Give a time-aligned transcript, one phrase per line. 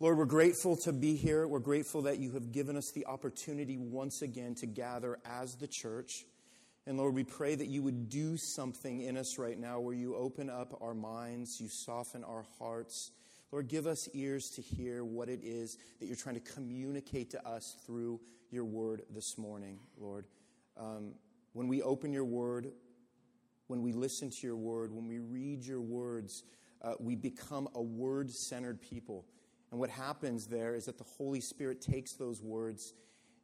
[0.00, 1.48] Lord, we're grateful to be here.
[1.48, 5.66] We're grateful that you have given us the opportunity once again to gather as the
[5.66, 6.24] church.
[6.86, 10.14] And Lord, we pray that you would do something in us right now where you
[10.14, 13.10] open up our minds, you soften our hearts.
[13.50, 17.44] Lord, give us ears to hear what it is that you're trying to communicate to
[17.44, 18.20] us through
[18.52, 20.26] your word this morning, Lord.
[20.76, 21.14] Um,
[21.54, 22.70] when we open your word,
[23.66, 26.44] when we listen to your word, when we read your words,
[26.82, 29.24] uh, we become a word centered people.
[29.70, 32.94] And what happens there is that the Holy Spirit takes those words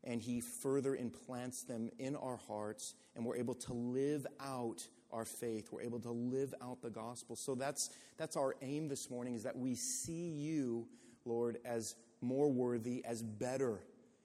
[0.04, 5.24] and he further implants them in our hearts, and we're able to live out our
[5.24, 5.68] faith.
[5.70, 7.36] We're able to live out the gospel.
[7.36, 10.86] So that's, that's our aim this morning is that we see you,
[11.24, 13.80] Lord, as more worthy, as better,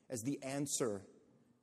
[0.10, 1.02] as the answer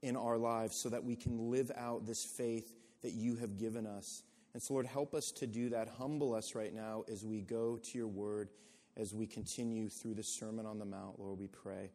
[0.03, 3.87] in our lives so that we can live out this faith that you have given
[3.87, 4.23] us.
[4.55, 5.89] And so, Lord, help us to do that.
[5.99, 8.49] Humble us right now as we go to your word
[8.97, 11.91] as we continue through the Sermon on the Mount, Lord, we pray.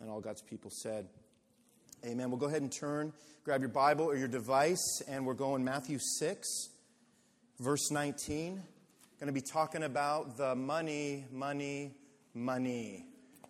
[0.00, 1.08] And all God's people said,
[2.04, 2.30] Amen.
[2.30, 5.98] We'll go ahead and turn, grab your Bible or your device, and we're going Matthew
[6.18, 6.68] 6,
[7.60, 8.62] verse 19.
[9.20, 11.92] Going to be talking about the money, money,
[12.34, 13.06] money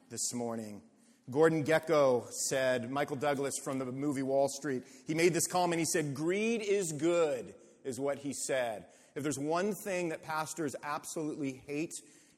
[0.09, 0.83] this morning.
[1.31, 5.81] Gordon Gekko said, Michael Douglas from the movie Wall Street, he made this comment.
[5.81, 8.85] He said, Greed is good, is what he said.
[9.17, 11.95] If there's one thing that pastors absolutely hate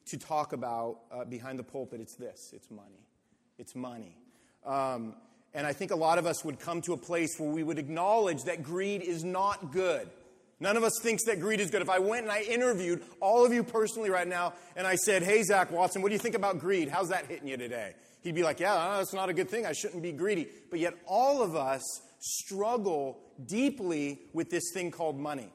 [0.07, 3.07] to talk about uh, behind the pulpit, it's this it's money.
[3.57, 4.17] It's money.
[4.65, 5.15] Um,
[5.53, 7.79] and I think a lot of us would come to a place where we would
[7.79, 10.07] acknowledge that greed is not good.
[10.59, 11.81] None of us thinks that greed is good.
[11.81, 15.23] If I went and I interviewed all of you personally right now and I said,
[15.23, 16.89] Hey, Zach Watson, what do you think about greed?
[16.89, 17.93] How's that hitting you today?
[18.21, 19.65] He'd be like, Yeah, that's not a good thing.
[19.65, 20.47] I shouldn't be greedy.
[20.69, 21.83] But yet, all of us
[22.19, 25.51] struggle deeply with this thing called money,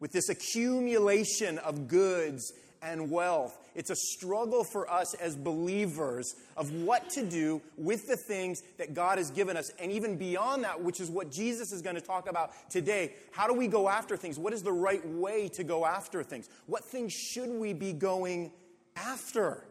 [0.00, 3.56] with this accumulation of goods and wealth.
[3.74, 8.94] It's a struggle for us as believers of what to do with the things that
[8.94, 9.70] God has given us.
[9.80, 13.14] And even beyond that, which is what Jesus is going to talk about today.
[13.32, 14.38] How do we go after things?
[14.38, 16.48] What is the right way to go after things?
[16.66, 18.52] What things should we be going
[18.96, 19.64] after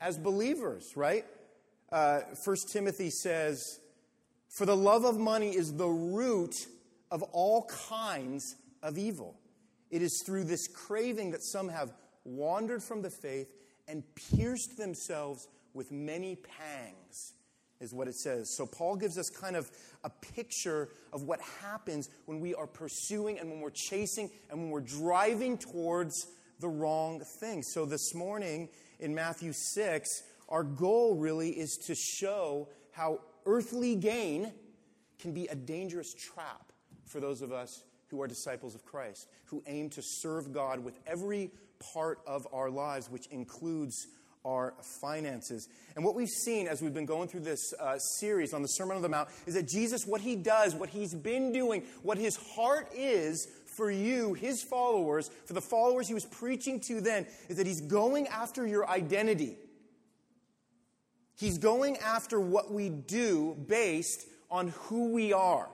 [0.00, 1.24] as believers, right?
[1.90, 3.80] Uh, 1 Timothy says,
[4.48, 6.54] For the love of money is the root
[7.10, 9.36] of all kinds of evil.
[9.90, 11.92] It is through this craving that some have
[12.24, 13.52] wandered from the faith
[13.88, 17.34] and pierced themselves with many pangs,
[17.80, 18.54] is what it says.
[18.56, 19.70] So, Paul gives us kind of
[20.04, 24.70] a picture of what happens when we are pursuing and when we're chasing and when
[24.70, 26.26] we're driving towards
[26.60, 27.62] the wrong thing.
[27.62, 34.52] So, this morning in Matthew 6, our goal really is to show how earthly gain
[35.18, 36.72] can be a dangerous trap
[37.06, 40.98] for those of us who are disciples of Christ, who aim to serve God with
[41.06, 41.50] every
[41.92, 44.06] part of our lives, which includes
[44.44, 45.68] our finances.
[45.96, 48.96] And what we've seen as we've been going through this uh, series on the Sermon
[48.96, 52.36] on the Mount is that Jesus, what he does, what he's been doing, what his
[52.36, 53.46] heart is
[53.76, 57.82] for you, his followers, for the followers he was preaching to then, is that he's
[57.82, 59.56] going after your identity.
[61.38, 65.68] He's going after what we do based on who we are.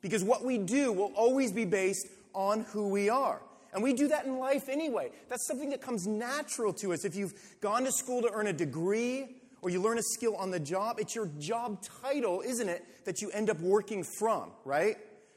[0.00, 3.40] Because what we do will always be based on who we are.
[3.78, 5.12] And we do that in life anyway.
[5.28, 7.04] That's something that comes natural to us.
[7.04, 10.50] If you've gone to school to earn a degree or you learn a skill on
[10.50, 14.96] the job, it's your job title, isn't it, that you end up working from, right?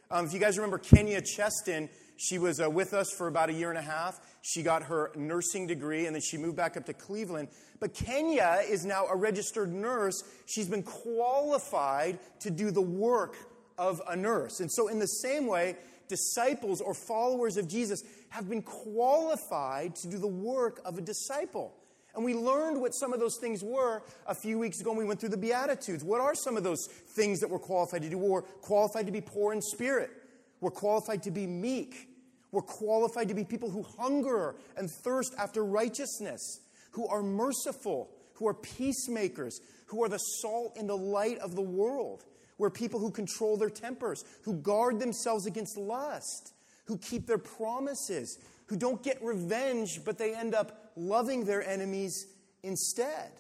[0.10, 1.88] Um, if you guys remember Kenya Cheston,
[2.18, 4.20] she was uh, with us for about a year and a half.
[4.42, 7.50] She got her nursing degree and then she moved back up to Cleveland.
[7.80, 10.24] But Kenya is now a registered nurse.
[10.48, 13.36] She's been qualified to do the work
[13.78, 14.62] of a nurse.
[14.62, 15.76] And so, in the same way,
[16.12, 21.74] disciples or followers of Jesus have been qualified to do the work of a disciple.
[22.16, 25.06] And we learned what some of those things were a few weeks ago when we
[25.06, 26.04] went through the Beatitudes.
[26.04, 28.18] What are some of those things that we're qualified to do?
[28.18, 30.12] We're qualified to be poor in spirit,
[30.62, 32.08] we're qualified to be meek,
[32.52, 38.48] we're qualified to be people who hunger and thirst after righteousness, who are merciful, who
[38.48, 42.24] are peacemakers, who are the salt and the light of the world.
[42.58, 46.54] We're people who control their tempers, who guard themselves against lust,
[46.86, 52.28] who keep their promises, who don't get revenge, but they end up loving their enemies
[52.64, 53.32] instead.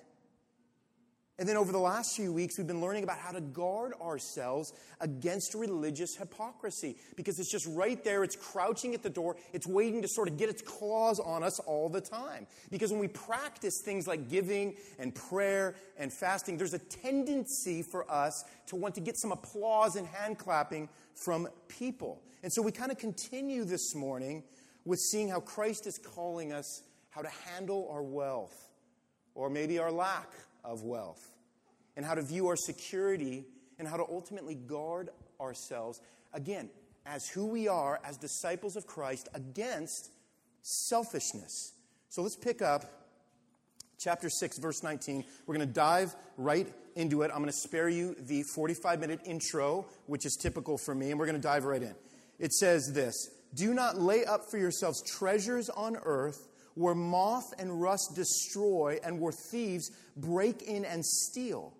[1.42, 4.74] And then over the last few weeks, we've been learning about how to guard ourselves
[5.00, 8.24] against religious hypocrisy because it's just right there.
[8.24, 9.36] It's crouching at the door.
[9.52, 12.46] It's waiting to sort of get its claws on us all the time.
[12.70, 18.06] Because when we practice things like giving and prayer and fasting, there's a tendency for
[18.12, 22.22] us to want to get some applause and hand clapping from people.
[22.44, 24.44] And so we kind of continue this morning
[24.86, 28.70] with seeing how Christ is calling us how to handle our wealth
[29.34, 30.30] or maybe our lack
[30.64, 31.31] of wealth,
[31.96, 33.46] and how to view our security,
[33.80, 35.10] and how to ultimately guard
[35.40, 36.02] ourselves,
[36.34, 36.70] again,
[37.06, 40.12] as who we are as disciples of Christ against
[40.62, 41.74] selfishness.
[42.10, 42.86] So let's pick up
[43.98, 45.24] chapter 6, verse 19.
[45.46, 47.32] We're going to dive right into it.
[47.32, 51.20] I'm going to spare you the 45 minute intro, which is typical for me, and
[51.20, 51.96] we're going to dive right in.
[52.40, 57.82] It says this Do not lay up for yourselves treasures on earth where moth and
[57.82, 61.74] rust destroy and where thieves break in and steal.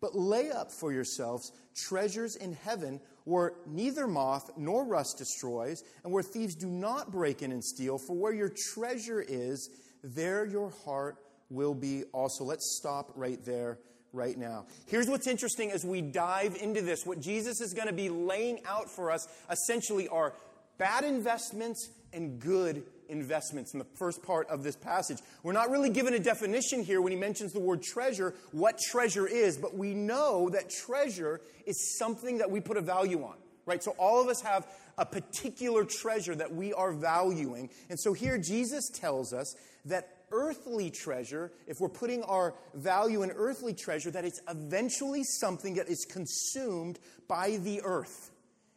[0.00, 6.12] But lay up for yourselves treasures in heaven where neither moth nor rust destroys, and
[6.12, 7.98] where thieves do not break in and steal.
[7.98, 9.68] For where your treasure is,
[10.04, 11.16] there your heart
[11.50, 12.44] will be also.
[12.44, 13.78] Let's stop right there
[14.12, 14.66] right now.
[14.86, 17.04] Here's what's interesting as we dive into this.
[17.04, 20.34] What Jesus is going to be laying out for us essentially are
[20.78, 25.18] bad investments and good investments in the first part of this passage.
[25.42, 29.26] We're not really given a definition here when he mentions the word treasure, what treasure
[29.26, 33.82] is, but we know that treasure is something that we put a value on, right?
[33.82, 34.66] So all of us have
[34.98, 37.70] a particular treasure that we are valuing.
[37.90, 39.54] And so here Jesus tells us
[39.84, 45.74] that earthly treasure, if we're putting our value in earthly treasure, that it's eventually something
[45.74, 46.98] that is consumed
[47.28, 48.30] by the earth.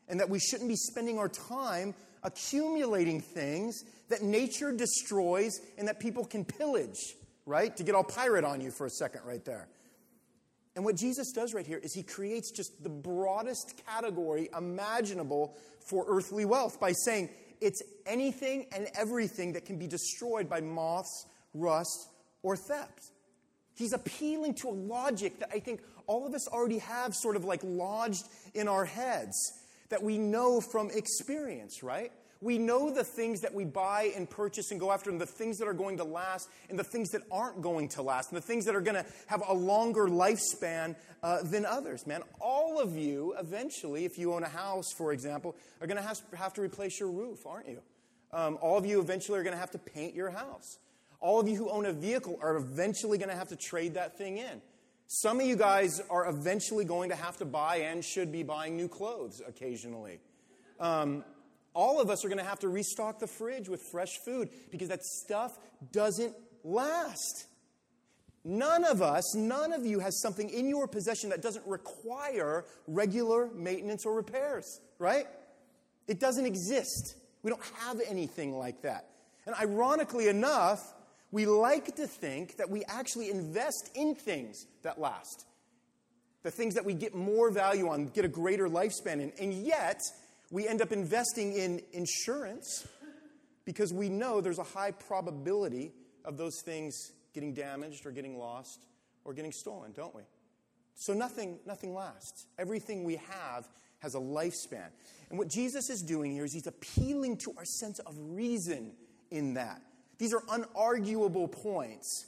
[0.08, 1.94] And that we shouldn't be spending our time
[2.24, 7.76] accumulating things that nature destroys and that people can pillage, right?
[7.78, 9.68] To get all pirate on you for a second, right there.
[10.76, 15.58] And what Jesus does right here is he creates just the broadest category imaginable
[15.88, 17.30] for earthly wealth by saying
[17.60, 22.10] it's anything and everything that can be destroyed by moths rust,
[22.44, 23.12] or theft.
[23.76, 27.46] He's appealing to a logic that I think all of us already have sort of
[27.46, 28.24] like lodged
[28.54, 29.54] in our heads
[29.90, 32.12] that we know from experience, right?
[32.42, 35.58] We know the things that we buy and purchase and go after, and the things
[35.58, 38.46] that are going to last, and the things that aren't going to last, and the
[38.46, 42.22] things that are going to have a longer lifespan uh, than others, man.
[42.40, 46.54] All of you, eventually, if you own a house, for example, are going to have,
[46.54, 47.82] to replace your roof, aren't you?
[48.32, 50.78] Um, all of you eventually are going to have to paint your house.
[51.20, 54.18] All of you who own a vehicle are eventually going to have to trade that
[54.18, 54.62] thing in.
[55.12, 58.78] Some of you guys are eventually going to have to buy and should be buying
[58.78, 60.20] new clothes occasionally.
[60.80, 61.26] Um,
[61.74, 64.90] all of us are going to have to restock the fridge with fresh food because
[64.90, 65.58] that stuff
[65.92, 67.48] doesn't last.
[68.44, 73.50] None of us, none of you has something in your possession that doesn't require regular
[73.56, 75.26] maintenance or repairs, right?
[76.08, 77.16] It doesn't exist.
[77.42, 79.10] We don't have anything like that.
[79.48, 80.94] And ironically enough,
[81.32, 85.46] we like to think that we actually invest in things that last,
[86.44, 89.32] the things that we get more value on, get a greater lifespan in.
[89.40, 90.02] And yet,
[90.52, 92.88] we end up investing in insurance
[93.66, 95.92] because we know there's a high probability
[96.26, 98.86] of those things getting damaged or getting lost
[99.26, 100.24] or getting stolen, don't we?
[100.96, 102.48] So nothing, nothing lasts.
[102.58, 103.68] Everything we have
[104.00, 104.88] has a lifespan.
[105.30, 108.94] And what Jesus is doing here is he's appealing to our sense of reason
[109.30, 109.82] in that.
[110.20, 112.28] These are unarguable points.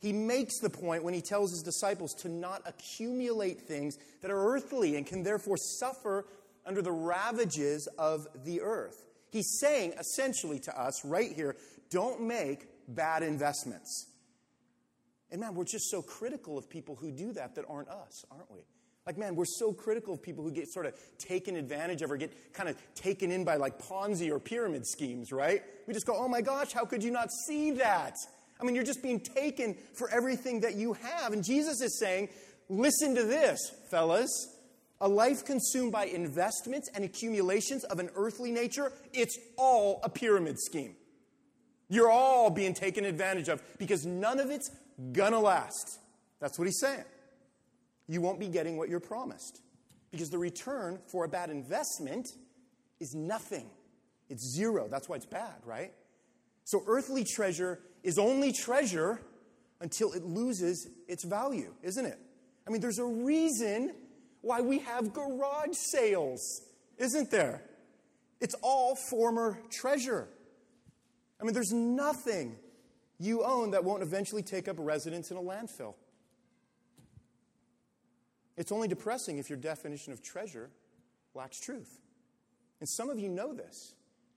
[0.00, 4.54] He makes the point when he tells his disciples to not accumulate things that are
[4.54, 6.26] earthly and can therefore suffer
[6.66, 9.04] under the ravages of the earth.
[9.30, 11.56] He's saying essentially to us right here
[11.90, 14.08] don't make bad investments.
[15.30, 18.50] And man, we're just so critical of people who do that that aren't us, aren't
[18.50, 18.60] we?
[19.06, 22.16] Like, man, we're so critical of people who get sort of taken advantage of or
[22.16, 25.62] get kind of taken in by like Ponzi or pyramid schemes, right?
[25.86, 28.14] We just go, oh my gosh, how could you not see that?
[28.60, 31.32] I mean, you're just being taken for everything that you have.
[31.32, 32.28] And Jesus is saying,
[32.68, 33.58] listen to this,
[33.90, 34.30] fellas.
[35.00, 40.60] A life consumed by investments and accumulations of an earthly nature, it's all a pyramid
[40.60, 40.94] scheme.
[41.88, 44.70] You're all being taken advantage of because none of it's
[45.10, 45.98] gonna last.
[46.38, 47.02] That's what he's saying
[48.08, 49.60] you won't be getting what you're promised.
[50.10, 52.28] Because the return for a bad investment
[53.00, 53.70] is nothing.
[54.28, 54.88] It's zero.
[54.88, 55.92] That's why it's bad, right?
[56.64, 59.20] So earthly treasure is only treasure
[59.80, 62.18] until it loses its value, isn't it?
[62.66, 63.92] I mean, there's a reason
[64.40, 66.62] why we have garage sales,
[66.98, 67.62] isn't there?
[68.40, 70.28] It's all former treasure.
[71.40, 72.56] I mean, there's nothing
[73.18, 75.94] you own that won't eventually take up residence in a landfill.
[78.56, 80.70] It's only depressing if your definition of treasure
[81.34, 81.98] lacks truth.
[82.80, 83.94] And some of you know this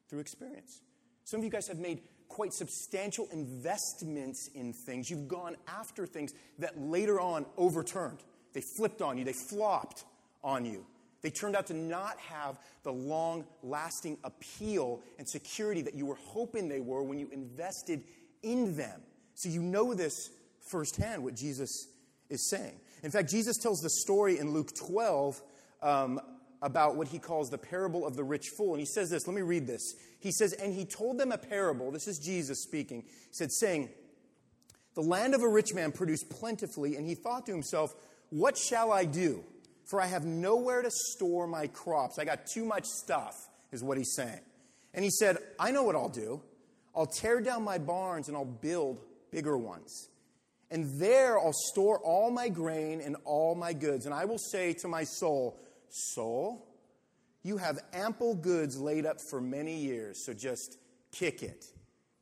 [0.09, 0.81] through experience.
[1.23, 5.09] Some of you guys have made quite substantial investments in things.
[5.09, 8.19] You've gone after things that later on overturned.
[8.53, 10.05] They flipped on you, they flopped
[10.43, 10.85] on you.
[11.21, 16.19] They turned out to not have the long lasting appeal and security that you were
[16.23, 18.03] hoping they were when you invested
[18.43, 19.01] in them.
[19.33, 20.29] So you know this
[20.59, 21.87] firsthand, what Jesus
[22.29, 22.79] is saying.
[23.05, 25.39] In fact, Jesus tells the story in Luke 12
[25.83, 26.19] um,
[26.63, 28.71] about what he calls the parable of the rich fool.
[28.71, 29.93] And he says this, let me read this.
[30.19, 31.91] He says, And he told them a parable.
[31.91, 33.03] This is Jesus speaking.
[33.03, 33.89] He said, saying,
[34.95, 37.93] The land of a rich man produced plentifully, and he thought to himself,
[38.31, 39.43] What shall I do?
[39.83, 42.17] For I have nowhere to store my crops.
[42.17, 43.35] I got too much stuff,
[43.71, 44.41] is what he's saying.
[44.95, 46.41] And he said, I know what I'll do.
[46.95, 50.09] I'll tear down my barns and I'll build bigger ones.
[50.71, 54.05] And there I'll store all my grain and all my goods.
[54.05, 56.67] And I will say to my soul, Soul,
[57.43, 60.77] you have ample goods laid up for many years, so just
[61.11, 61.65] kick it.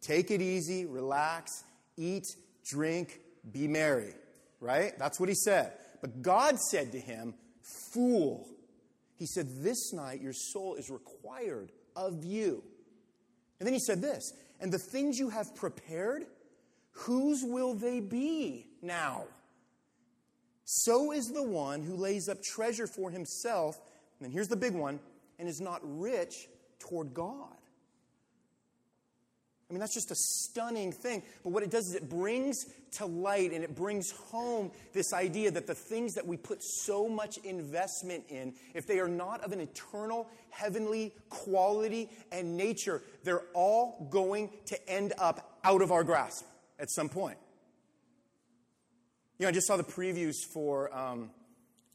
[0.01, 1.63] Take it easy, relax,
[1.97, 2.25] eat,
[2.65, 3.21] drink,
[3.51, 4.13] be merry.
[4.59, 4.97] Right?
[4.99, 5.73] That's what he said.
[6.01, 7.33] But God said to him,
[7.93, 8.47] Fool.
[9.15, 12.63] He said, This night your soul is required of you.
[13.59, 16.25] And then he said this, and the things you have prepared,
[16.93, 19.25] whose will they be now?
[20.65, 23.79] So is the one who lays up treasure for himself,
[24.21, 24.99] and here's the big one,
[25.37, 26.47] and is not rich
[26.79, 27.49] toward God.
[29.69, 31.23] I mean, that's just a stunning thing.
[31.43, 35.49] But what it does is it brings to light and it brings home this idea
[35.49, 39.51] that the things that we put so much investment in, if they are not of
[39.51, 46.03] an eternal, heavenly quality and nature, they're all going to end up out of our
[46.03, 46.45] grasp
[46.79, 47.37] at some point.
[49.39, 50.95] You know, I just saw the previews for.
[50.95, 51.31] Um,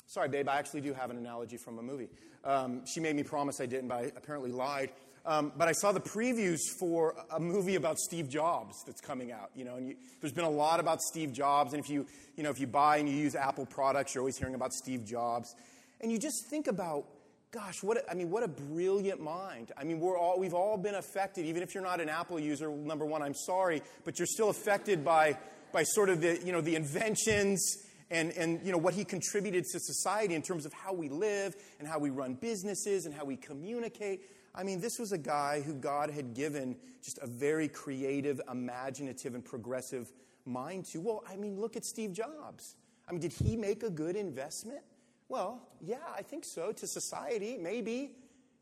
[0.06, 2.08] sorry, babe, I actually do have an analogy from a movie.
[2.44, 4.90] Um, she made me promise I didn't, but I apparently lied.
[5.26, 9.50] Um, but I saw the previews for a movie about Steve Jobs that's coming out.
[9.54, 12.06] You know, and you, there's been a lot about Steve Jobs, and if you,
[12.36, 15.04] you know, if you buy and you use Apple products, you're always hearing about Steve
[15.04, 15.54] Jobs,
[16.00, 17.04] and you just think about,
[17.50, 19.72] gosh, what a, I mean, what a brilliant mind.
[19.76, 22.70] I mean, we're all we've all been affected, even if you're not an Apple user.
[22.70, 25.38] Number one, I'm sorry, but you're still affected by
[25.72, 29.64] by sort of the you know the inventions and, and you know, what he contributed
[29.64, 33.24] to society in terms of how we live and how we run businesses and how
[33.24, 34.22] we communicate.
[34.54, 39.34] I mean, this was a guy who God had given just a very creative, imaginative,
[39.34, 40.10] and progressive
[40.46, 41.00] mind to.
[41.00, 42.76] Well, I mean, look at Steve Jobs.
[43.06, 44.82] I mean, did he make a good investment?
[45.28, 46.72] Well, yeah, I think so.
[46.72, 48.12] To society, maybe.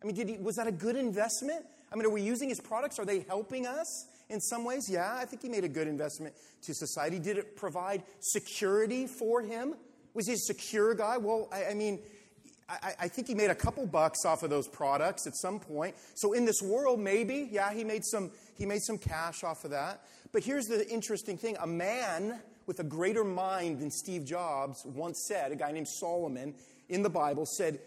[0.03, 1.65] I mean, did he, was that a good investment?
[1.93, 2.99] I mean, are we using his products?
[2.99, 4.89] Are they helping us in some ways?
[4.91, 7.19] Yeah, I think he made a good investment to society.
[7.19, 9.75] Did it provide security for him?
[10.15, 11.19] Was he a secure guy?
[11.19, 12.01] Well, I, I mean,
[12.69, 15.95] I, I, think he made a couple bucks off of those products at some point.
[16.15, 19.71] So in this world, maybe, yeah, he made some he made some cash off of
[19.71, 20.03] that.
[20.33, 25.25] But here's the interesting thing: a man with a greater mind than Steve Jobs once
[25.29, 26.55] said, a guy named Solomon
[26.89, 27.79] in the Bible said,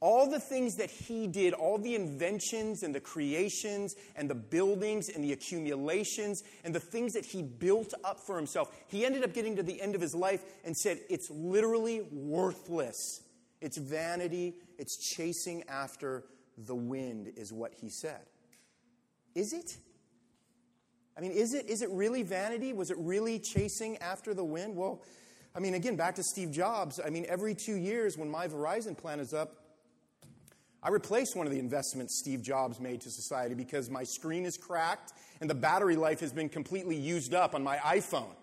[0.00, 5.08] all the things that he did, all the inventions and the creations and the buildings
[5.08, 9.32] and the accumulations and the things that he built up for himself, he ended up
[9.32, 13.22] getting to the end of his life and said, It's literally worthless
[13.60, 16.24] it's vanity, it's chasing after
[16.58, 18.20] the wind, is what he said.
[19.34, 19.76] Is it?
[21.16, 22.72] I mean, is it, is it really vanity?
[22.72, 24.76] Was it really chasing after the wind?
[24.76, 25.02] Well,
[25.54, 27.00] I mean, again, back to Steve Jobs.
[27.04, 29.54] I mean, every two years when my Verizon plan is up,
[30.82, 34.56] I replace one of the investments Steve Jobs made to society because my screen is
[34.56, 38.34] cracked and the battery life has been completely used up on my iPhone.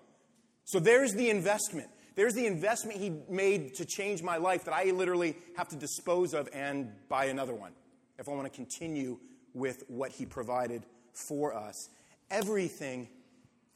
[0.65, 1.89] So there's the investment.
[2.15, 6.33] There's the investment he made to change my life that I literally have to dispose
[6.33, 7.71] of and buy another one
[8.19, 9.19] if I want to continue
[9.53, 10.83] with what he provided
[11.27, 11.89] for us.
[12.31, 13.07] Everything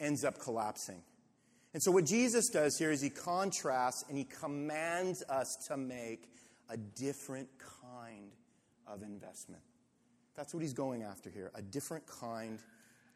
[0.00, 1.02] ends up collapsing.
[1.74, 6.30] And so, what Jesus does here is he contrasts and he commands us to make
[6.70, 7.48] a different
[7.82, 8.32] kind
[8.86, 9.62] of investment.
[10.34, 12.60] That's what he's going after here a different kind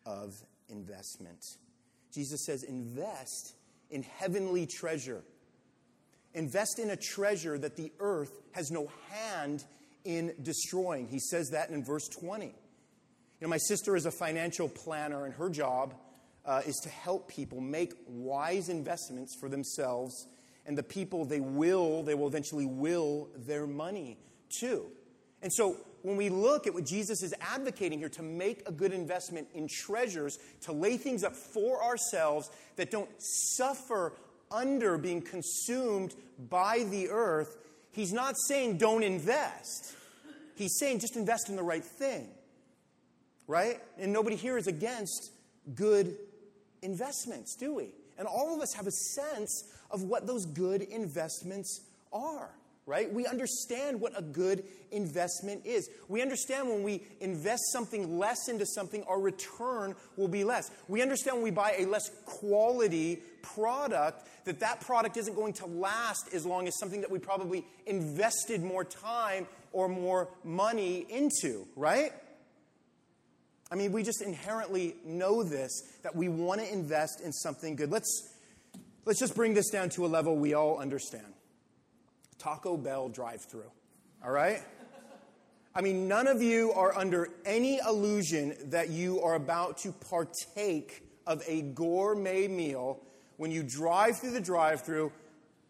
[0.05, 0.35] of
[0.69, 1.39] investment.
[2.13, 3.55] Jesus says, invest
[3.91, 5.23] in heavenly treasure.
[6.35, 9.65] Invest in a treasure that the earth has no hand
[10.05, 11.09] in destroying.
[11.09, 12.55] He says that in verse 20.
[13.43, 15.95] You know, my sister is a financial planner, and her job
[16.47, 20.29] uh, is to help people make wise investments for themselves
[20.65, 24.17] and the people they will, they will eventually will their money
[24.61, 24.87] to.
[25.43, 28.93] And so when we look at what Jesus is advocating here to make a good
[28.93, 34.13] investment in treasures, to lay things up for ourselves that don't suffer
[34.53, 36.15] under being consumed
[36.49, 37.57] by the earth,
[37.91, 39.97] he's not saying don't invest.
[40.55, 42.29] He's saying just invest in the right thing.
[43.53, 43.83] Right?
[43.99, 45.31] And nobody here is against
[45.75, 46.17] good
[46.81, 47.89] investments, do we?
[48.17, 51.83] And all of us have a sense of what those good investments
[52.15, 52.49] are.
[52.87, 53.13] right?
[53.13, 55.91] We understand what a good investment is.
[56.09, 60.71] We understand when we invest something less into something, our return will be less.
[60.89, 65.67] We understand when we buy a less quality product, that that product isn't going to
[65.67, 71.67] last as long as something that we probably invested more time or more money into,
[71.77, 72.13] right?
[73.73, 77.91] I mean, we just inherently know this that we want to invest in something good.
[77.91, 78.35] Let's,
[79.07, 81.33] let's just bring this down to a level we all understand.
[82.39, 83.71] Taco Bell drive through.
[84.23, 84.61] All right?
[85.75, 91.03] I mean, none of you are under any illusion that you are about to partake
[91.27, 93.01] of a gourmet meal
[93.39, 95.11] when you drive through the drive through,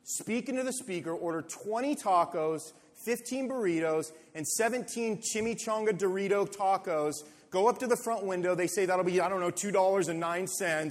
[0.02, 2.72] speak into the speaker, order 20 tacos,
[3.04, 7.14] 15 burritos, and 17 chimichanga Dorito tacos.
[7.52, 8.54] Go up to the front window.
[8.54, 10.90] They say that'll be, I don't know, $2.09.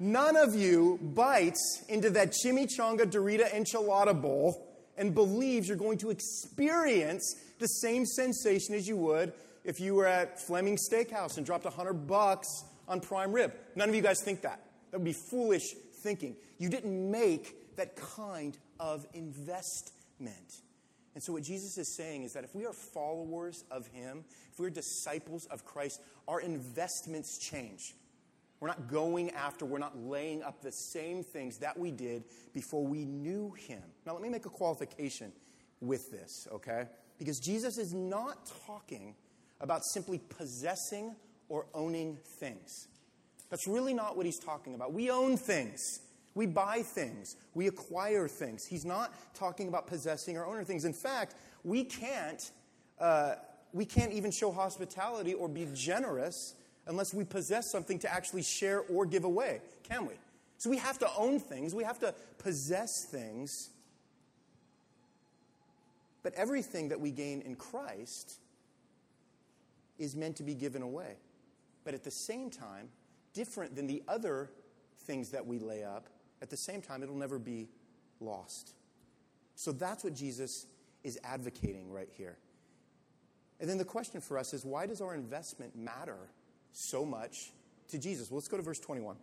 [0.00, 4.66] None of you bites into that chimichanga Dorita enchilada bowl
[4.96, 9.32] and believes you're going to experience the same sensation as you would
[9.64, 12.48] if you were at Fleming Steakhouse and dropped 100 bucks
[12.88, 13.52] on prime rib.
[13.76, 14.60] None of you guys think that.
[14.90, 16.34] That would be foolish thinking.
[16.58, 20.62] You didn't make that kind of investment.
[21.18, 24.60] And so, what Jesus is saying is that if we are followers of Him, if
[24.60, 27.96] we're disciples of Christ, our investments change.
[28.60, 32.22] We're not going after, we're not laying up the same things that we did
[32.54, 33.82] before we knew him.
[34.06, 35.32] Now, let me make a qualification
[35.80, 36.84] with this, okay?
[37.18, 39.16] Because Jesus is not talking
[39.60, 41.16] about simply possessing
[41.48, 42.86] or owning things.
[43.50, 44.92] That's really not what he's talking about.
[44.92, 45.82] We own things.
[46.34, 47.36] We buy things.
[47.54, 48.64] We acquire things.
[48.64, 50.84] He's not talking about possessing or owning things.
[50.84, 52.50] In fact, we can't,
[53.00, 53.36] uh,
[53.72, 56.54] we can't even show hospitality or be generous
[56.86, 60.14] unless we possess something to actually share or give away, can we?
[60.56, 63.70] So we have to own things, we have to possess things.
[66.22, 68.38] But everything that we gain in Christ
[69.98, 71.16] is meant to be given away.
[71.84, 72.88] But at the same time,
[73.34, 74.50] different than the other
[74.98, 76.08] things that we lay up,
[76.42, 77.68] at the same time, it'll never be
[78.20, 78.74] lost.
[79.54, 80.66] So that's what Jesus
[81.04, 82.36] is advocating right here.
[83.60, 86.28] And then the question for us is why does our investment matter
[86.72, 87.52] so much
[87.88, 88.30] to Jesus.
[88.30, 89.16] Well, let's go to verse 21.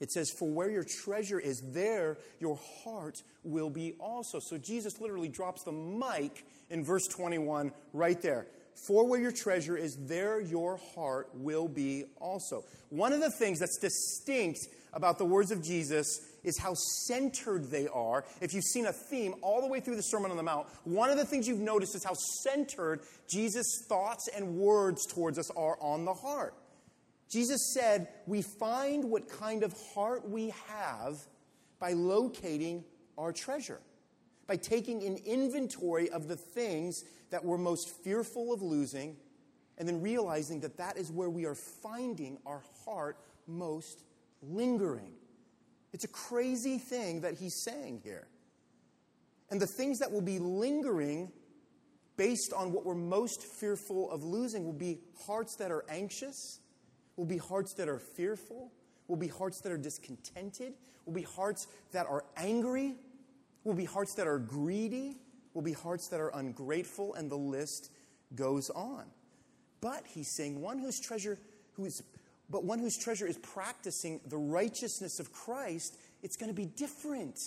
[0.00, 4.40] It says, For where your treasure is, there your heart will be also.
[4.40, 8.46] So Jesus literally drops the mic in verse 21 right there.
[8.86, 12.64] For where your treasure is, there your heart will be also.
[12.88, 14.58] One of the things that's distinct
[14.92, 16.74] about the words of Jesus is how
[17.06, 18.24] centered they are.
[18.40, 21.10] If you've seen a theme all the way through the Sermon on the Mount, one
[21.10, 25.76] of the things you've noticed is how centered Jesus' thoughts and words towards us are
[25.80, 26.54] on the heart.
[27.30, 31.16] Jesus said, We find what kind of heart we have
[31.78, 32.84] by locating
[33.16, 33.80] our treasure,
[34.46, 39.16] by taking an inventory of the things that we're most fearful of losing,
[39.78, 44.02] and then realizing that that is where we are finding our heart most
[44.42, 45.14] lingering.
[45.92, 48.26] It's a crazy thing that he's saying here.
[49.50, 51.30] And the things that will be lingering
[52.16, 56.60] based on what we're most fearful of losing will be hearts that are anxious,
[57.16, 58.72] will be hearts that are fearful,
[59.08, 60.74] will be hearts that are discontented,
[61.04, 62.94] will be hearts that are angry,
[63.64, 65.16] will be hearts that are greedy,
[65.54, 67.90] will be hearts that are ungrateful, and the list
[68.34, 69.04] goes on.
[69.80, 71.38] But he's saying one whose treasure,
[71.74, 72.02] who is
[72.52, 77.38] but one whose treasure is practicing the righteousness of Christ, it's going to be different.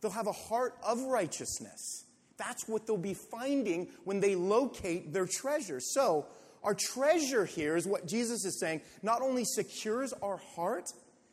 [0.00, 2.04] They'll have a heart of righteousness.
[2.38, 5.80] That's what they'll be finding when they locate their treasure.
[5.80, 6.26] So,
[6.62, 10.90] our treasure here is what Jesus is saying not only secures our heart,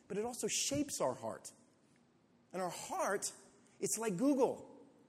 [0.08, 1.50] but it also shapes our heart.
[2.52, 3.30] And our heart,
[3.78, 4.67] it's like Google.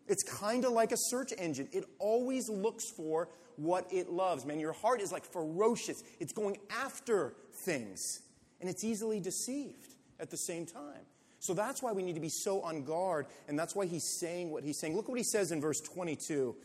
[0.09, 1.69] It's kind of like a search engine.
[1.71, 4.45] It always looks for what it loves.
[4.45, 6.03] Man, your heart is like ferocious.
[6.19, 8.01] It's going after things,
[8.59, 11.05] and it's easily deceived at the same time.
[11.39, 14.51] So that's why we need to be so on guard, and that's why he's saying
[14.51, 14.95] what he's saying.
[14.95, 16.55] Look what he says in verse 22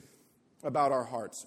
[0.64, 1.46] about our hearts.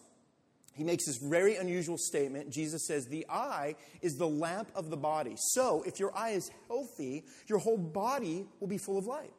[0.73, 2.51] He makes this very unusual statement.
[2.51, 5.35] Jesus says, The eye is the lamp of the body.
[5.53, 9.33] So, if your eye is healthy, your whole body will be full of light.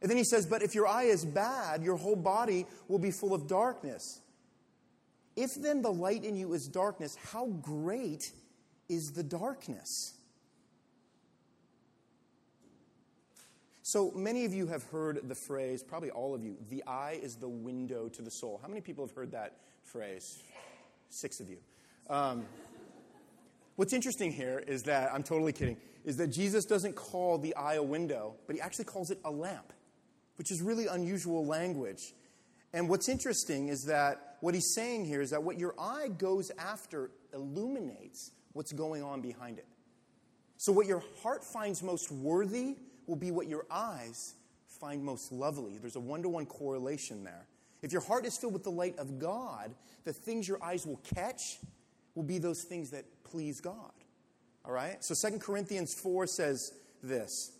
[0.00, 3.10] And then he says, But if your eye is bad, your whole body will be
[3.10, 4.20] full of darkness.
[5.36, 8.32] If then the light in you is darkness, how great
[8.88, 10.14] is the darkness.
[13.82, 17.36] So many of you have heard the phrase, probably all of you, the eye is
[17.36, 18.58] the window to the soul.
[18.60, 20.42] How many people have heard that phrase?
[21.08, 21.58] Six of you.
[22.10, 22.46] Um,
[23.76, 27.74] what's interesting here is that, I'm totally kidding, is that Jesus doesn't call the eye
[27.74, 29.72] a window, but he actually calls it a lamp.
[30.36, 32.14] Which is really unusual language.
[32.72, 36.50] And what's interesting is that what he's saying here is that what your eye goes
[36.58, 39.66] after illuminates what's going on behind it.
[40.58, 44.34] So, what your heart finds most worthy will be what your eyes
[44.80, 45.78] find most lovely.
[45.78, 47.46] There's a one to one correlation there.
[47.82, 51.00] If your heart is filled with the light of God, the things your eyes will
[51.14, 51.58] catch
[52.14, 53.92] will be those things that please God.
[54.64, 55.02] All right?
[55.04, 56.72] So 2 Corinthians 4 says
[57.02, 57.52] this,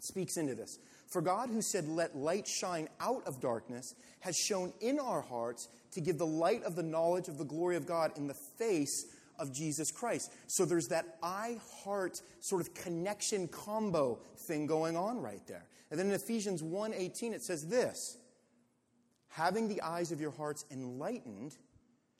[0.00, 0.78] speaks into this.
[1.12, 5.68] For God, who said, Let light shine out of darkness, has shown in our hearts
[5.92, 9.06] to give the light of the knowledge of the glory of God in the face
[9.38, 10.32] of Jesus Christ.
[10.46, 15.66] So there's that eye heart sort of connection combo thing going on right there.
[15.90, 18.16] And then in Ephesians 1:18 it says this,
[19.28, 21.56] having the eyes of your hearts enlightened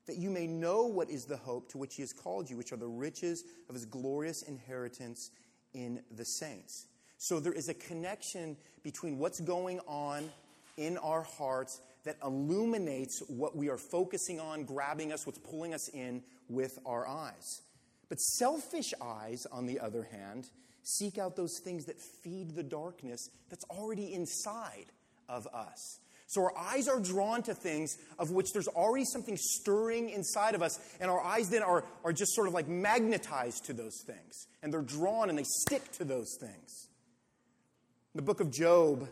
[0.06, 2.72] that you may know what is the hope to which he has called you, which
[2.72, 5.30] are the riches of his glorious inheritance
[5.72, 6.88] in the saints.
[7.22, 10.28] So there is a connection between what's going on
[10.76, 15.88] in our hearts that illuminates what we are focusing on, grabbing us, what's pulling us
[15.90, 17.62] in with our eyes.
[18.08, 20.50] But selfish eyes, on the other hand,
[20.82, 24.86] seek out those things that feed the darkness that's already inside
[25.28, 26.00] of us.
[26.26, 30.62] So our eyes are drawn to things of which there's already something stirring inside of
[30.62, 34.48] us, and our eyes then are, are just sort of like magnetized to those things.
[34.60, 36.88] And they're drawn and they stick to those things.
[38.14, 39.08] In the book of Job,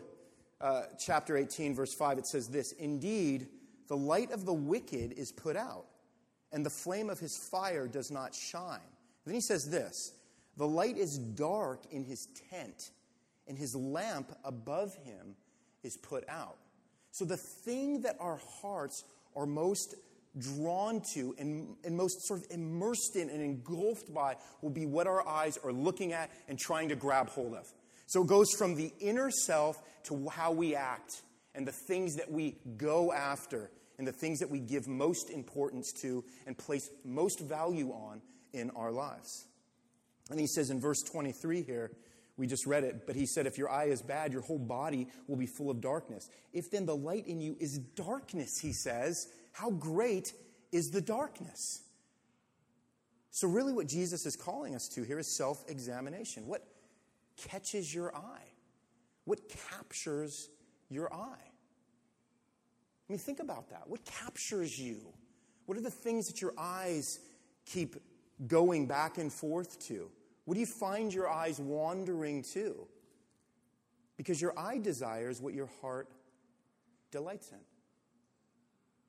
[0.59, 3.47] uh, chapter 18, verse 5, it says this Indeed,
[3.87, 5.85] the light of the wicked is put out,
[6.51, 8.79] and the flame of his fire does not shine.
[9.25, 10.13] Then he says this
[10.55, 12.91] The light is dark in his tent,
[13.47, 15.35] and his lamp above him
[15.81, 16.57] is put out.
[17.09, 19.03] So the thing that our hearts
[19.35, 19.95] are most
[20.37, 25.07] drawn to and, and most sort of immersed in and engulfed by will be what
[25.07, 27.73] our eyes are looking at and trying to grab hold of.
[28.11, 31.21] So it goes from the inner self to how we act
[31.55, 35.93] and the things that we go after and the things that we give most importance
[36.01, 38.21] to and place most value on
[38.51, 39.45] in our lives.
[40.29, 41.91] And he says in verse 23 here,
[42.35, 45.07] we just read it, but he said, If your eye is bad, your whole body
[45.29, 46.27] will be full of darkness.
[46.51, 50.33] If then the light in you is darkness, he says, how great
[50.73, 51.81] is the darkness?
[53.29, 56.47] So, really, what Jesus is calling us to here is self examination.
[56.47, 56.67] What,
[57.49, 58.47] catches your eye?
[59.25, 60.49] What captures
[60.89, 61.47] your eye?
[63.09, 63.83] I mean, think about that.
[63.87, 65.01] What captures you?
[65.65, 67.19] What are the things that your eyes
[67.65, 67.95] keep
[68.47, 70.09] going back and forth to?
[70.45, 72.87] What do you find your eyes wandering to?
[74.17, 76.09] Because your eye desires what your heart
[77.11, 77.57] delights in.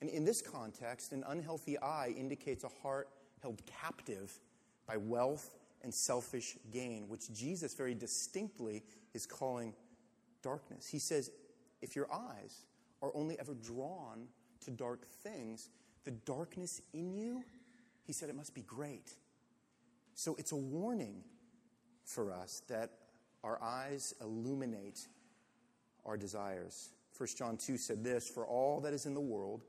[0.01, 3.09] And in this context, an unhealthy eye indicates a heart
[3.41, 4.33] held captive
[4.87, 8.83] by wealth and selfish gain, which Jesus very distinctly
[9.15, 9.75] is calling
[10.43, 10.89] darkness.
[10.89, 11.31] He says,
[11.81, 12.67] if your eyes
[13.03, 14.27] are only ever drawn
[14.65, 15.69] to dark things,
[16.05, 17.43] the darkness in you,
[18.05, 19.15] he said, it must be great.
[20.15, 21.23] So it's a warning
[22.05, 22.91] for us that
[23.45, 25.07] our eyes illuminate
[26.05, 26.91] our desires.
[27.17, 29.63] 1 John 2 said this For all that is in the world,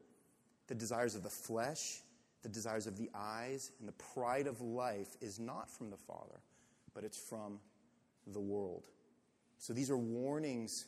[0.67, 2.01] the desires of the flesh,
[2.43, 6.41] the desires of the eyes, and the pride of life is not from the Father,
[6.93, 7.59] but it's from
[8.27, 8.85] the world.
[9.57, 10.85] So these are warnings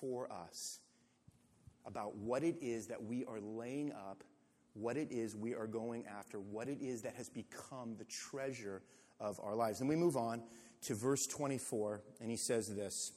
[0.00, 0.80] for us
[1.84, 4.22] about what it is that we are laying up,
[4.74, 8.82] what it is we are going after, what it is that has become the treasure
[9.20, 9.80] of our lives.
[9.80, 10.42] And we move on
[10.82, 13.12] to verse 24, and he says this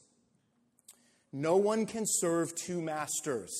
[1.32, 3.52] No one can serve two masters.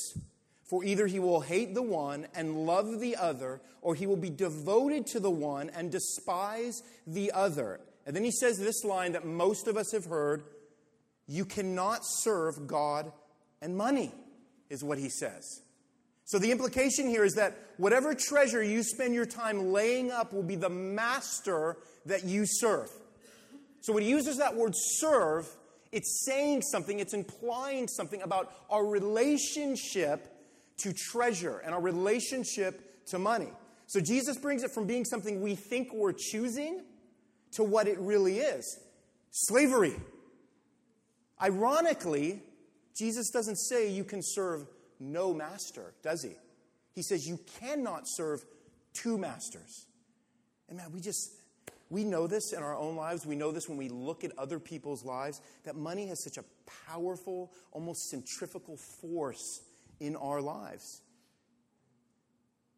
[0.67, 4.31] For either he will hate the one and love the other, or he will be
[4.31, 7.81] devoted to the one and despise the other.
[8.05, 10.45] And then he says this line that most of us have heard
[11.29, 13.13] You cannot serve God
[13.61, 14.13] and money,
[14.69, 15.63] is what he says.
[16.25, 20.43] So the implication here is that whatever treasure you spend your time laying up will
[20.43, 21.77] be the master
[22.07, 22.91] that you serve.
[23.81, 25.49] So when he uses that word serve,
[25.93, 30.36] it's saying something, it's implying something about our relationship
[30.79, 33.49] to treasure and our relationship to money.
[33.87, 36.83] So Jesus brings it from being something we think we're choosing
[37.53, 38.79] to what it really is
[39.31, 39.95] slavery.
[41.41, 42.43] Ironically,
[42.95, 44.67] Jesus doesn't say you can serve
[44.99, 46.33] no master, does he?
[46.95, 48.45] He says you cannot serve
[48.95, 49.87] two masters.
[50.69, 51.31] And man, we just,
[51.91, 53.27] we know this in our own lives.
[53.27, 56.45] We know this when we look at other people's lives that money has such a
[56.87, 59.61] powerful, almost centrifugal force
[60.01, 61.03] in our lives.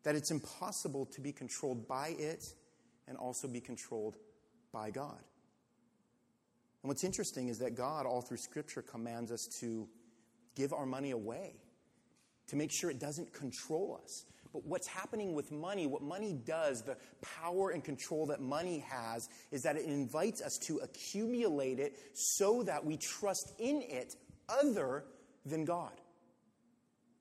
[0.05, 2.45] That it's impossible to be controlled by it
[3.07, 4.17] and also be controlled
[4.73, 5.19] by God.
[6.83, 9.89] And what's interesting is that God, all through Scripture, commands us to
[10.55, 11.55] give our money away,
[12.49, 14.25] to make sure it doesn't control us.
[14.53, 19.29] But what's happening with money, what money does, the power and control that money has,
[19.51, 24.15] is that it invites us to accumulate it so that we trust in it
[24.49, 25.05] other
[25.45, 25.93] than God.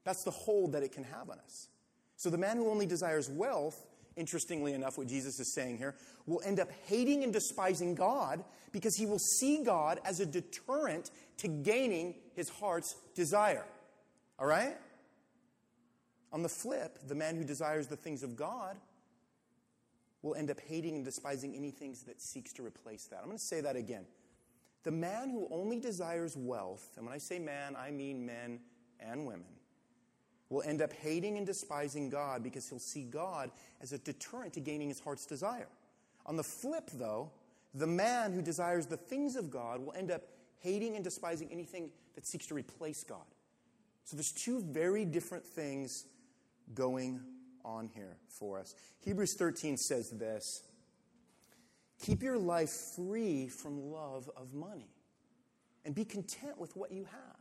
[0.07, 1.67] That's the hold that it can have on us.
[2.15, 6.41] So the man who only desires wealth, interestingly enough, what Jesus is saying here, will
[6.45, 8.41] end up hating and despising God
[8.71, 13.65] because he will see God as a deterrent to gaining his heart's desire.
[14.39, 14.77] All right?
[16.31, 18.77] On the flip, the man who desires the things of God
[20.21, 23.19] will end up hating and despising anything that seeks to replace that.
[23.19, 24.05] I'm going to say that again.
[24.83, 28.61] The man who only desires wealth, and when I say man, I mean men
[29.01, 29.56] and women,
[30.49, 34.59] will end up hating and despising God because he'll see God as a deterrent to
[34.59, 35.67] gaining his heart's desire.
[36.25, 37.31] On the flip, though,
[37.73, 40.23] the man who desires the things of God will end up
[40.59, 43.25] hating and despising anything that seeks to replace God.
[44.03, 46.05] So there's two very different things
[46.73, 47.19] going
[47.63, 48.73] on here for us.
[48.99, 50.63] Hebrews 13 says this
[52.01, 54.89] Keep your life free from love of money
[55.85, 57.36] and be content with what you have.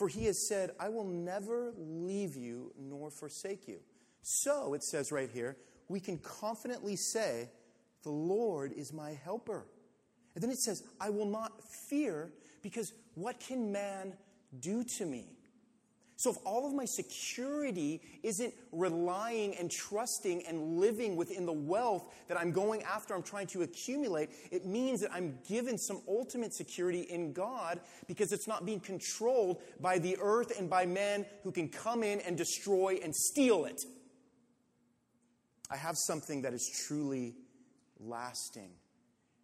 [0.00, 3.80] For he has said, I will never leave you nor forsake you.
[4.22, 5.58] So, it says right here,
[5.88, 7.50] we can confidently say,
[8.02, 9.66] The Lord is my helper.
[10.34, 12.32] And then it says, I will not fear
[12.62, 14.14] because what can man
[14.58, 15.26] do to me?
[16.20, 22.12] So, if all of my security isn't relying and trusting and living within the wealth
[22.28, 26.52] that I'm going after, I'm trying to accumulate, it means that I'm given some ultimate
[26.52, 31.52] security in God because it's not being controlled by the earth and by men who
[31.52, 33.80] can come in and destroy and steal it.
[35.70, 37.34] I have something that is truly
[37.98, 38.72] lasting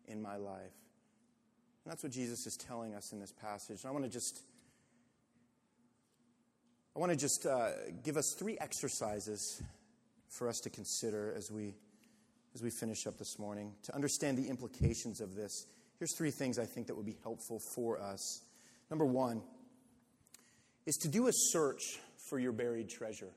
[0.08, 0.60] in my life.
[1.84, 3.78] And that's what Jesus is telling us in this passage.
[3.82, 4.42] And I want to just
[6.96, 9.62] I want to just uh, give us three exercises
[10.30, 11.74] for us to consider as we,
[12.54, 15.66] as we finish up this morning to understand the implications of this.
[15.98, 18.40] Here's three things I think that would be helpful for us.
[18.88, 19.42] Number one
[20.87, 21.82] is to do a search
[22.30, 23.28] for your buried treasure.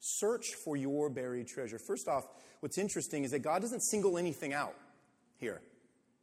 [0.00, 1.78] Search for your buried treasure.
[1.78, 2.24] First off,
[2.60, 4.76] what's interesting is that God doesn't single anything out
[5.36, 5.60] here.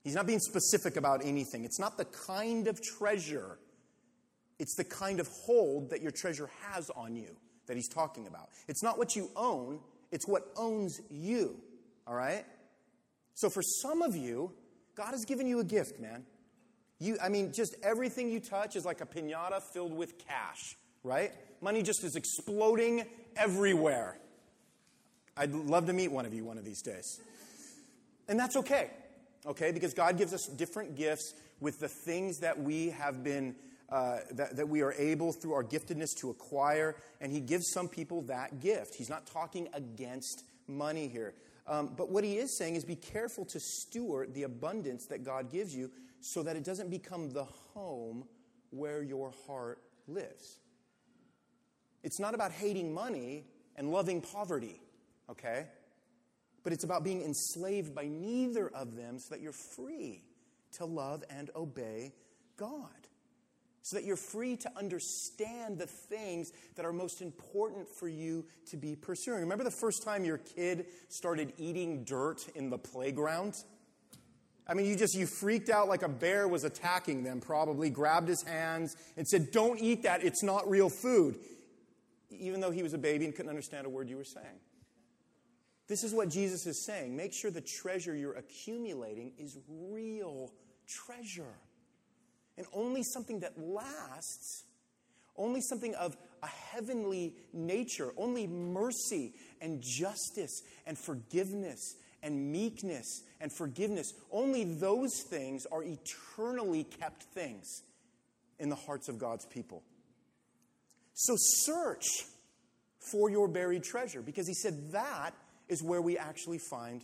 [0.03, 1.63] He's not being specific about anything.
[1.63, 3.59] It's not the kind of treasure
[4.61, 8.49] it's the kind of hold that your treasure has on you that he's talking about.
[8.67, 9.79] It's not what you own,
[10.11, 11.55] it's what owns you.
[12.05, 12.45] All right?
[13.33, 14.51] So for some of you,
[14.95, 16.25] God has given you a gift, man.
[16.99, 21.31] You, I mean, just everything you touch is like a pinata filled with cash, right?
[21.59, 24.19] Money just is exploding everywhere.
[25.35, 27.19] I'd love to meet one of you one of these days.
[28.27, 28.91] And that's okay,
[29.47, 29.71] okay?
[29.71, 33.55] Because God gives us different gifts with the things that we have been
[33.91, 37.89] uh, that, that we are able through our giftedness to acquire, and He gives some
[37.89, 38.95] people that gift.
[38.95, 41.33] He's not talking against money here.
[41.67, 45.51] Um, but what He is saying is be careful to steward the abundance that God
[45.51, 48.23] gives you so that it doesn't become the home
[48.69, 50.59] where your heart lives.
[52.03, 53.43] It's not about hating money
[53.75, 54.81] and loving poverty,
[55.29, 55.67] okay?
[56.63, 60.23] But it's about being enslaved by neither of them so that you're free
[60.73, 62.13] to love and obey
[62.55, 62.89] God
[63.81, 68.77] so that you're free to understand the things that are most important for you to
[68.77, 69.39] be pursuing.
[69.39, 73.55] Remember the first time your kid started eating dirt in the playground?
[74.67, 78.29] I mean, you just, you freaked out like a bear was attacking them, probably, grabbed
[78.29, 81.39] his hands and said, Don't eat that, it's not real food.
[82.29, 84.59] Even though he was a baby and couldn't understand a word you were saying.
[85.87, 87.17] This is what Jesus is saying.
[87.17, 90.53] Make sure the treasure you're accumulating is real
[90.87, 91.57] treasure
[92.57, 94.63] and only something that lasts,
[95.37, 103.51] only something of a heavenly nature, only mercy and justice and forgiveness and meekness and
[103.51, 107.83] forgiveness, only those things are eternally kept things
[108.59, 109.83] in the hearts of God's people.
[111.13, 112.25] So search
[113.11, 115.31] for your buried treasure because he said that
[115.67, 117.03] is where we actually find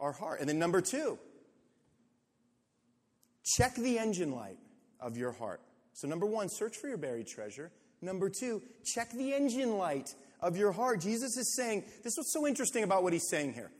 [0.00, 0.40] our heart.
[0.40, 1.18] And then, number two,
[3.44, 4.58] check the engine light
[5.00, 5.60] of your heart.
[5.92, 7.70] So, number one, search for your buried treasure.
[8.02, 11.00] Number two, check the engine light of your heart.
[11.00, 13.70] Jesus is saying, this is what's so interesting about what he's saying here.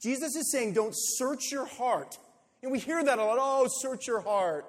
[0.00, 2.18] Jesus is saying, don't search your heart.
[2.62, 3.38] And we hear that a lot.
[3.40, 4.66] Oh, search your heart.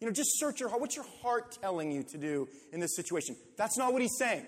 [0.00, 0.80] You know, just search your heart.
[0.80, 3.36] What's your heart telling you to do in this situation?
[3.56, 4.46] That's not what he's saying.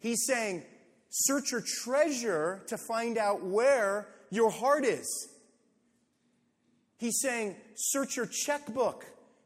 [0.00, 0.62] He's saying,
[1.10, 5.28] search your treasure to find out where your heart is.
[6.96, 9.04] He's saying, search your checkbook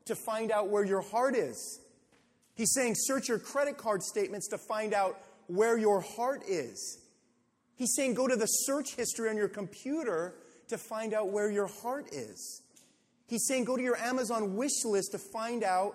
[0.08, 1.80] to find out where your heart is.
[2.54, 6.98] He's saying, search your credit card statements to find out where your heart is.
[7.76, 10.34] He's saying, go to the search history on your computer
[10.68, 12.62] to find out where your heart is.
[13.28, 15.94] He's saying, go to your Amazon wish list to find out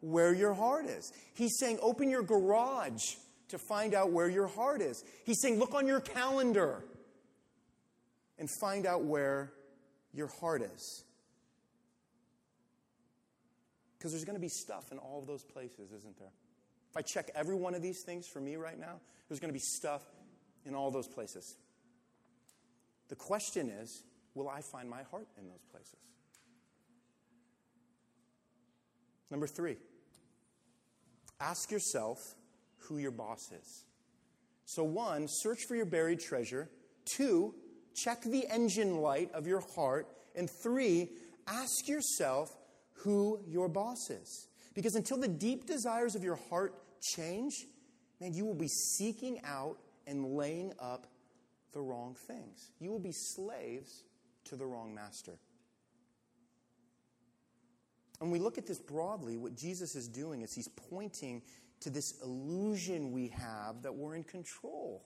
[0.00, 1.12] where your heart is.
[1.34, 3.02] He's saying, open your garage
[3.48, 5.02] to find out where your heart is.
[5.24, 6.84] He's saying, look on your calendar
[8.38, 9.52] and find out where
[10.12, 11.04] your heart is.
[14.04, 16.32] Because there's going to be stuff in all of those places, isn't there?
[16.90, 19.54] If I check every one of these things for me right now, there's going to
[19.54, 20.02] be stuff
[20.66, 21.56] in all those places.
[23.08, 25.96] The question is will I find my heart in those places?
[29.30, 29.78] Number three,
[31.40, 32.18] ask yourself
[32.80, 33.84] who your boss is.
[34.66, 36.68] So, one, search for your buried treasure.
[37.06, 37.54] Two,
[37.94, 40.08] check the engine light of your heart.
[40.36, 41.08] And three,
[41.48, 42.54] ask yourself
[43.04, 44.48] who your boss is.
[44.74, 47.66] Because until the deep desires of your heart change,
[48.20, 51.06] man, you will be seeking out and laying up
[51.72, 52.72] the wrong things.
[52.80, 54.04] You will be slaves
[54.46, 55.38] to the wrong master.
[58.20, 61.42] And we look at this broadly, what Jesus is doing is he's pointing
[61.80, 65.04] to this illusion we have that we're in control.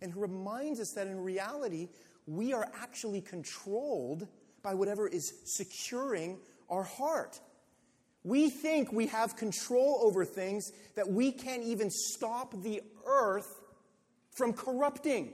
[0.00, 1.88] And he reminds us that in reality,
[2.26, 4.28] we are actually controlled
[4.62, 6.38] by whatever is securing
[6.74, 7.40] our heart.
[8.24, 13.60] We think we have control over things that we can't even stop the earth
[14.30, 15.32] from corrupting.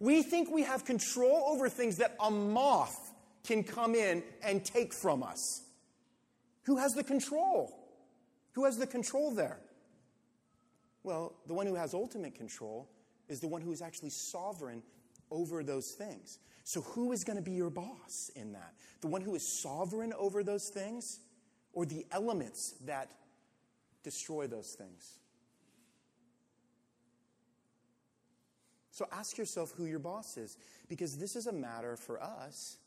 [0.00, 3.12] We think we have control over things that a moth
[3.44, 5.62] can come in and take from us.
[6.64, 7.72] Who has the control?
[8.52, 9.60] Who has the control there?
[11.04, 12.88] Well, the one who has ultimate control
[13.28, 14.82] is the one who is actually sovereign
[15.30, 16.38] over those things.
[16.64, 18.74] So, who is going to be your boss in that?
[19.00, 21.20] The one who is sovereign over those things
[21.72, 23.12] or the elements that
[24.02, 25.18] destroy those things?
[28.90, 30.56] So, ask yourself who your boss is
[30.88, 32.78] because this is a matter for us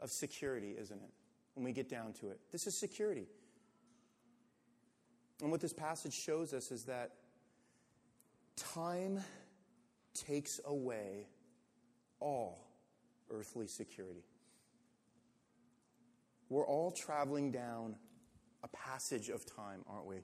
[0.00, 1.10] of security, isn't it?
[1.54, 3.26] When we get down to it, this is security.
[5.42, 7.12] And what this passage shows us is that
[8.56, 9.20] time
[10.14, 11.26] takes away
[12.20, 12.68] all
[13.30, 14.24] earthly security.
[16.48, 17.96] We're all traveling down
[18.62, 20.18] a passage of time, aren't we?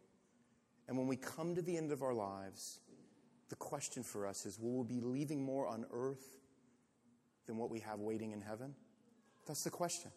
[0.89, 2.81] And when we come to the end of our lives,
[3.49, 6.39] the question for us is will we be leaving more on earth
[7.47, 8.75] than what we have waiting in heaven?
[9.47, 10.11] That's the question.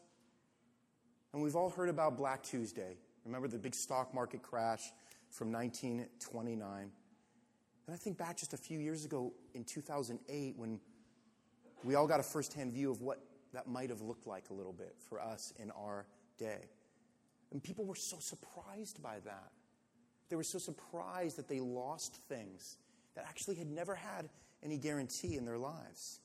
[1.34, 2.98] And we've all heard about Black Tuesday.
[3.26, 4.84] Remember the big stock market crash
[5.30, 6.92] from 1929?
[7.88, 10.80] And I think back just a few years ago in 2008 when
[11.84, 13.20] we all got a firsthand view of what
[13.54, 16.06] that might have looked like a little bit for us in our
[16.38, 16.70] day.
[17.52, 19.52] And people were so surprised by that.
[20.30, 22.78] They were so surprised that they lost things
[23.16, 24.30] that actually had never had
[24.64, 26.20] any guarantee in their lives.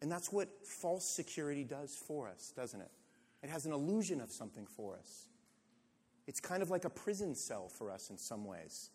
[0.00, 2.90] And that's what false security does for us, doesn't it?
[3.42, 5.28] It has an illusion of something for us.
[6.26, 8.90] It's kind of like a prison cell for us in some ways.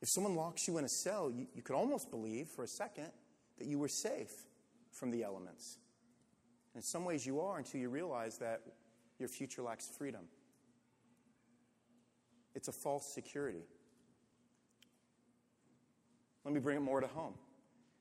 [0.00, 3.10] If someone locks you in a cell, you, you could almost believe for a second
[3.58, 4.32] that you were safe
[4.92, 5.78] from the elements.
[6.74, 8.60] In some ways, you are until you realize that
[9.18, 10.22] your future lacks freedom.
[12.54, 13.64] It's a false security.
[16.44, 17.34] Let me bring it more to home.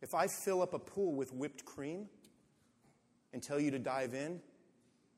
[0.01, 2.07] If I fill up a pool with whipped cream
[3.33, 4.39] and tell you to dive in,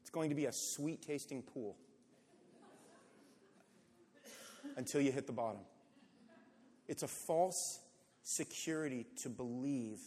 [0.02, 1.76] it's going to be a sweet tasting pool
[4.78, 5.62] until you hit the bottom.
[6.88, 7.80] It's a false
[8.24, 10.00] security to believe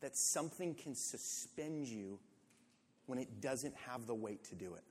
[0.00, 2.18] that something can suspend you
[3.06, 4.84] when it doesn't have the weight to do it.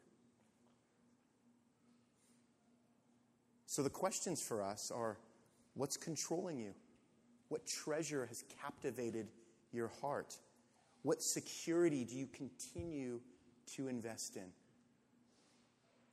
[3.65, 5.17] So the questions for us are
[5.73, 6.73] what's controlling you?
[7.49, 9.27] What treasure has captivated
[9.71, 10.37] your heart?
[11.03, 13.19] What security do you continue
[13.75, 14.47] to invest in?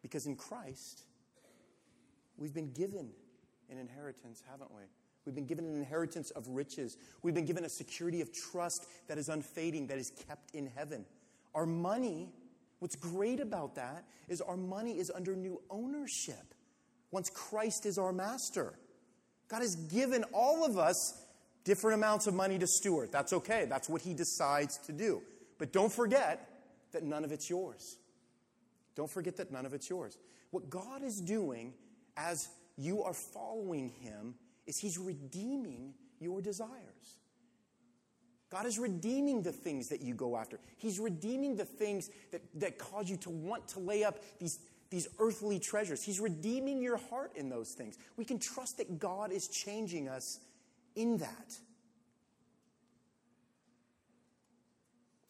[0.02, 1.02] Because in Christ,
[2.36, 3.10] we've been given
[3.70, 4.82] an inheritance, haven't we?
[5.24, 6.96] We've been given an inheritance of riches.
[7.22, 11.04] We've been given a security of trust that is unfading, that is kept in heaven.
[11.54, 12.30] Our money,
[12.80, 16.54] what's great about that is our money is under new ownership
[17.10, 18.74] once Christ is our master.
[19.48, 21.22] God has given all of us
[21.64, 23.12] different amounts of money to steward.
[23.12, 25.22] That's okay, that's what He decides to do.
[25.58, 26.48] But don't forget
[26.92, 27.98] that none of it's yours.
[28.96, 30.18] Don't forget that none of it's yours.
[30.50, 31.74] What God is doing
[32.16, 34.34] as you are following Him
[34.66, 37.18] is He's redeeming your desires.
[38.50, 40.58] God is redeeming the things that you go after.
[40.76, 44.58] He's redeeming the things that, that cause you to want to lay up these,
[44.90, 46.02] these earthly treasures.
[46.02, 47.96] He's redeeming your heart in those things.
[48.18, 50.38] We can trust that God is changing us
[50.94, 51.56] in that.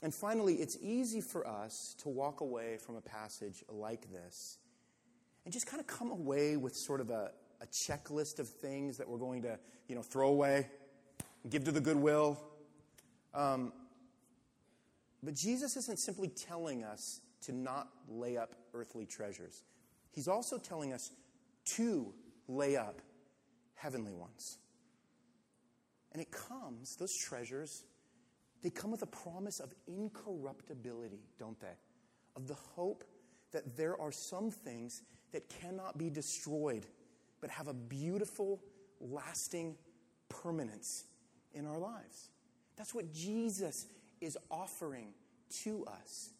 [0.02, 4.58] And finally, it's easy for us to walk away from a passage like this
[5.44, 7.30] and just kind of come away with sort of a,
[7.62, 9.58] a checklist of things that we're going to,
[9.88, 10.68] you know, throw away,
[11.48, 12.38] give to the goodwill.
[13.34, 13.72] Um,
[15.22, 19.62] but Jesus isn't simply telling us to not lay up earthly treasures.
[20.10, 21.10] He's also telling us
[21.64, 22.12] to
[22.48, 23.00] lay up
[23.74, 24.58] heavenly ones.
[26.12, 27.84] And it comes, those treasures,
[28.62, 31.74] they come with a promise of incorruptibility, don't they?
[32.36, 33.04] Of the hope
[33.52, 35.02] that there are some things
[35.32, 36.86] that cannot be destroyed,
[37.42, 38.62] but have a beautiful,
[39.00, 39.74] lasting
[40.30, 41.04] permanence
[41.52, 42.30] in our lives.
[42.76, 43.86] That's what Jesus
[44.22, 45.08] is offering
[45.64, 46.30] to us.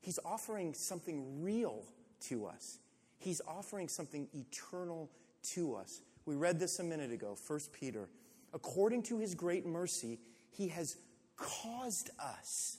[0.00, 1.84] He's offering something real
[2.22, 2.78] to us.
[3.18, 5.10] He's offering something eternal
[5.52, 6.00] to us.
[6.24, 8.08] We read this a minute ago, 1 Peter.
[8.54, 10.18] According to his great mercy,
[10.50, 10.96] he has
[11.36, 12.78] caused us.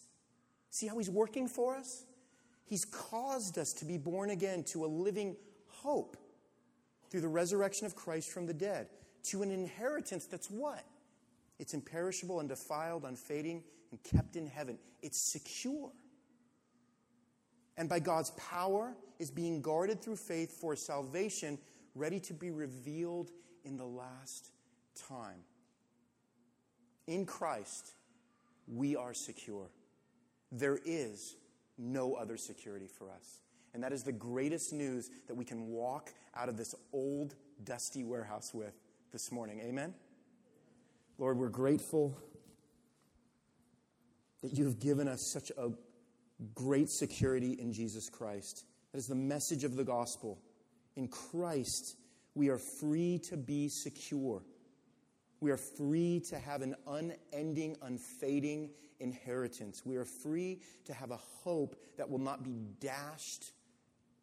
[0.71, 2.03] See how he's working for us?
[2.65, 5.35] He's caused us to be born again to a living
[5.67, 6.17] hope
[7.09, 8.87] through the resurrection of Christ from the dead,
[9.23, 10.83] to an inheritance that's what?
[11.59, 14.77] It's imperishable, undefiled, unfading, and kept in heaven.
[15.01, 15.91] It's secure.
[17.77, 21.57] And by God's power is being guarded through faith for salvation,
[21.95, 23.31] ready to be revealed
[23.65, 24.51] in the last
[25.07, 25.39] time.
[27.07, 27.91] In Christ,
[28.67, 29.69] we are secure.
[30.51, 31.35] There is
[31.77, 33.39] no other security for us.
[33.73, 38.03] And that is the greatest news that we can walk out of this old, dusty
[38.03, 38.73] warehouse with
[39.11, 39.59] this morning.
[39.61, 39.93] Amen?
[41.17, 42.17] Lord, we're grateful
[44.41, 45.69] that you have given us such a
[46.55, 48.65] great security in Jesus Christ.
[48.91, 50.39] That is the message of the gospel.
[50.95, 51.97] In Christ,
[52.35, 54.41] we are free to be secure.
[55.41, 59.85] We are free to have an unending, unfading inheritance.
[59.85, 63.51] We are free to have a hope that will not be dashed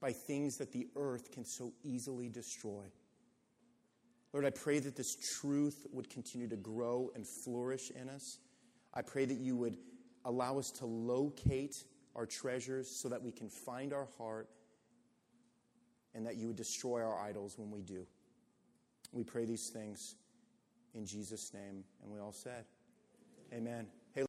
[0.07, 2.85] by things that the earth can so easily destroy.
[4.33, 8.39] Lord, I pray that this truth would continue to grow and flourish in us.
[8.95, 9.77] I pray that you would
[10.25, 11.75] allow us to locate
[12.15, 14.49] our treasures so that we can find our heart
[16.15, 18.07] and that you would destroy our idols when we do.
[19.11, 20.15] We pray these things
[20.95, 21.83] in Jesus' name.
[22.05, 22.65] And we all said,
[23.53, 23.89] Amen.